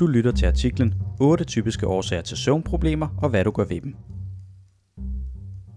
[0.00, 3.96] Du lytter til artiklen 8 typiske årsager til søvnproblemer og hvad du gør ved dem.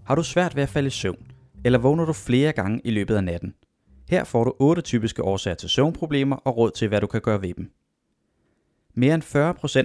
[0.06, 1.32] Har du svært ved at falde i søvn,
[1.64, 3.54] eller vågner du flere gange i løbet af natten?
[4.10, 7.42] Her får du 8 typiske årsager til søvnproblemer og råd til, hvad du kan gøre
[7.42, 7.72] ved dem.
[8.94, 9.22] Mere end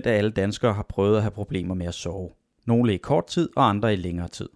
[0.06, 2.30] 40% af alle danskere har prøvet at have problemer med at sove.
[2.66, 4.50] Nogle i kort tid og andre i længere tid.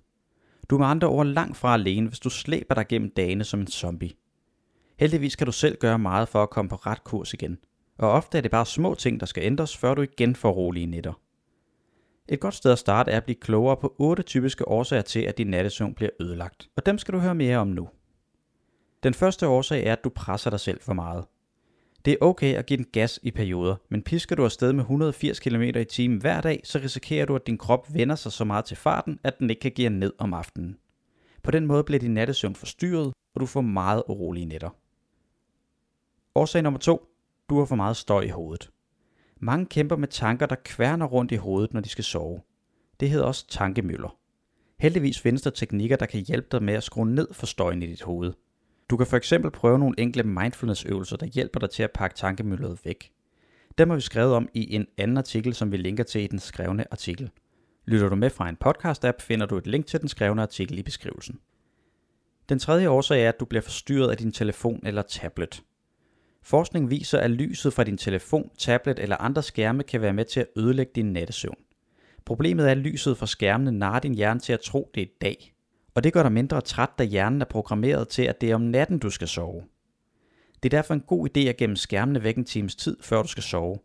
[0.69, 3.59] Du er med andre ord langt fra alene, hvis du slæber dig gennem dagene som
[3.59, 4.11] en zombie.
[4.99, 7.57] Heldigvis kan du selv gøre meget for at komme på ret kurs igen.
[7.99, 10.85] Og ofte er det bare små ting, der skal ændres, før du igen får rolige
[10.85, 11.13] nætter.
[12.27, 15.37] Et godt sted at starte er at blive klogere på 8 typiske årsager til, at
[15.37, 16.69] din nattesøvn bliver ødelagt.
[16.75, 17.89] Og dem skal du høre mere om nu.
[19.03, 21.25] Den første årsag er, at du presser dig selv for meget.
[22.05, 25.39] Det er okay at give den gas i perioder, men pisker du afsted med 180
[25.39, 28.65] km i timen hver dag, så risikerer du, at din krop vender sig så meget
[28.65, 30.77] til farten, at den ikke kan give ned om aftenen.
[31.43, 34.69] På den måde bliver din nattesøvn forstyrret, og du får meget urolige nætter.
[36.35, 37.08] Årsag nummer 2
[37.49, 38.69] du har for meget støj i hovedet.
[39.39, 42.41] Mange kæmper med tanker, der kværner rundt i hovedet, når de skal sove.
[42.99, 44.17] Det hedder også tankemøller.
[44.79, 47.87] Heldigvis findes der teknikker, der kan hjælpe dig med at skrue ned for støjen i
[47.87, 48.33] dit hoved.
[48.89, 52.79] Du kan for eksempel prøve nogle enkle mindfulness-øvelser, der hjælper dig til at pakke tankemølleret
[52.83, 53.11] væk.
[53.77, 56.39] Dem har vi skrevet om i en anden artikel, som vi linker til i den
[56.39, 57.29] skrevne artikel.
[57.85, 60.83] Lytter du med fra en podcast-app, finder du et link til den skrevne artikel i
[60.83, 61.39] beskrivelsen.
[62.49, 65.63] Den tredje årsag er, at du bliver forstyrret af din telefon eller tablet.
[66.43, 70.39] Forskning viser, at lyset fra din telefon, tablet eller andre skærme kan være med til
[70.39, 71.57] at ødelægge din nattesøvn.
[72.25, 75.53] Problemet er, at lyset fra skærmene narrer din hjerne til at tro, det er dag.
[75.95, 78.61] Og det gør dig mindre træt, da hjernen er programmeret til, at det er om
[78.61, 79.63] natten, du skal sove.
[80.63, 83.27] Det er derfor en god idé at gemme skærmene væk en times tid, før du
[83.27, 83.77] skal sove.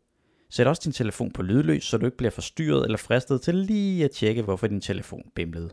[0.51, 4.05] Sæt også din telefon på lydløs, så du ikke bliver forstyrret eller fristet til lige
[4.05, 5.71] at tjekke, hvorfor din telefon bimlede.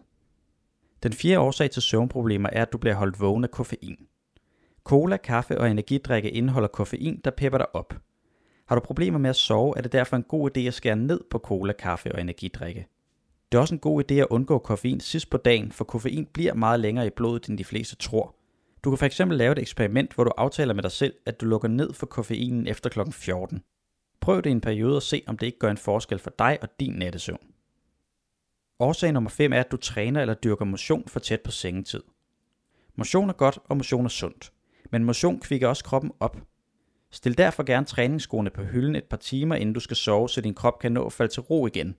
[1.03, 4.07] Den fjerde årsag til søvnproblemer er, at du bliver holdt vågen af koffein.
[4.83, 7.93] Cola, kaffe og energidrikke indeholder koffein, der pepper dig op.
[8.65, 11.19] Har du problemer med at sove, er det derfor en god idé at skære ned
[11.29, 12.87] på cola, kaffe og energidrikke.
[13.51, 16.53] Det er også en god idé at undgå koffein sidst på dagen, for koffein bliver
[16.53, 18.35] meget længere i blodet, end de fleste tror.
[18.83, 21.67] Du kan fx lave et eksperiment, hvor du aftaler med dig selv, at du lukker
[21.67, 22.99] ned for koffeinen efter kl.
[23.11, 23.63] 14.
[24.19, 26.57] Prøv det i en periode og se, om det ikke gør en forskel for dig
[26.61, 27.47] og din nattesøvn.
[28.79, 32.03] Årsag nummer 5 er, at du træner eller dyrker motion for tæt på sengetid.
[32.95, 34.51] Motion er godt, og motion er sundt.
[34.91, 36.37] Men motion kvikker også kroppen op.
[37.11, 40.53] Stil derfor gerne træningsskoene på hylden et par timer, inden du skal sove, så din
[40.53, 41.95] krop kan nå at falde til ro igen.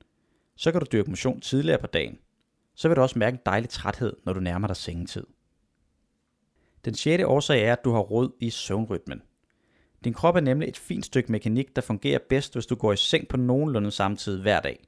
[0.56, 2.18] Så kan du dyrke motion tidligere på dagen.
[2.74, 5.24] Så vil du også mærke en dejlig træthed, når du nærmer dig sengetid.
[6.84, 9.22] Den sjette årsag er, at du har rod i søvnrytmen.
[10.04, 12.96] Din krop er nemlig et fint stykke mekanik, der fungerer bedst, hvis du går i
[12.96, 14.84] seng på nogenlunde samme tid hver dag.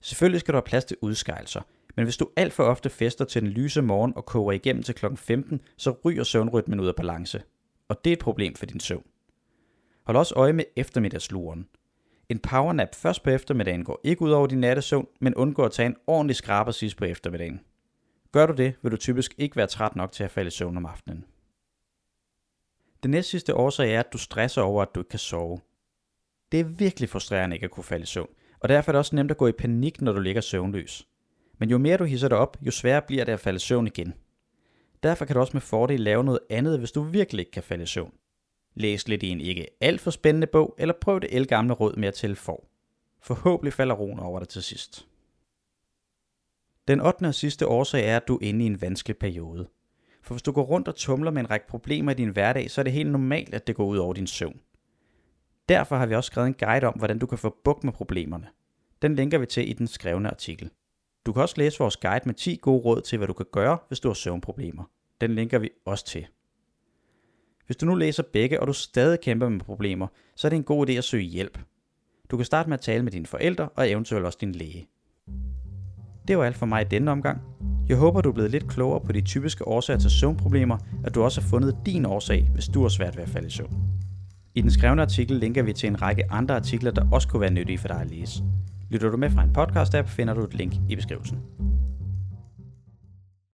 [0.00, 1.62] Selvfølgelig skal du have plads til udskejelser,
[1.96, 4.94] men hvis du alt for ofte fester til den lyse morgen og koger igennem til
[4.94, 5.06] kl.
[5.16, 7.42] 15, så ryger søvnrytmen ud af balance.
[7.88, 9.04] Og det er et problem for din søvn.
[10.02, 11.68] Hold også øje med eftermiddagsluren.
[12.28, 15.86] En powernap først på eftermiddagen går ikke ud over din nattesøvn, men undgår at tage
[15.86, 17.60] en ordentlig skraber sidst på eftermiddagen.
[18.32, 20.76] Gør du det, vil du typisk ikke være træt nok til at falde i søvn
[20.76, 21.24] om aftenen.
[23.02, 25.60] Den næste sidste årsag er, at du stresser over, at du ikke kan sove.
[26.52, 28.28] Det er virkelig frustrerende ikke at kunne falde i søvn,
[28.60, 31.08] og derfor er det også nemt at gå i panik, når du ligger søvnløs.
[31.58, 33.86] Men jo mere du hisser dig op, jo sværere bliver det at falde i søvn
[33.86, 34.14] igen.
[35.02, 37.82] Derfor kan du også med fordel lave noget andet, hvis du virkelig ikke kan falde
[37.82, 38.12] i søvn.
[38.74, 42.08] Læs lidt i en ikke alt for spændende bog, eller prøv det elgamle råd med
[42.08, 42.64] at tælle for.
[43.22, 45.06] Forhåbentlig falder roen over dig til sidst.
[46.88, 47.24] Den 8.
[47.24, 49.68] og sidste årsag er, at du er inde i en vanskelig periode.
[50.22, 52.80] For hvis du går rundt og tumler med en række problemer i din hverdag, så
[52.80, 54.60] er det helt normalt, at det går ud over din søvn.
[55.68, 58.46] Derfor har vi også skrevet en guide om, hvordan du kan få bukt med problemerne.
[59.02, 60.70] Den linker vi til i den skrevne artikel.
[61.26, 63.78] Du kan også læse vores guide med 10 gode råd til, hvad du kan gøre,
[63.88, 64.84] hvis du har søvnproblemer.
[65.20, 66.26] Den linker vi også til.
[67.66, 70.06] Hvis du nu læser begge, og du stadig kæmper med problemer,
[70.36, 71.58] så er det en god idé at søge hjælp.
[72.30, 74.88] Du kan starte med at tale med dine forældre og eventuelt også din læge.
[76.28, 77.40] Det var alt for mig i denne omgang.
[77.88, 81.22] Jeg håber, du er blevet lidt klogere på de typiske årsager til søvnproblemer, at du
[81.22, 83.87] også har fundet din årsag, hvis du har svært ved at falde i søvn.
[84.58, 87.50] I den skrevne artikel linker vi til en række andre artikler, der også kunne være
[87.50, 88.42] nyttige for dig at læse.
[88.90, 91.38] Lytter du med fra en podcast-app, finder du et link i beskrivelsen.